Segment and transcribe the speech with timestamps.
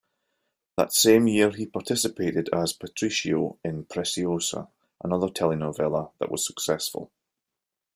[0.77, 4.67] That same year, he participated as "Patricio" in "Preciosa",
[5.03, 7.11] another telenovela that was successful.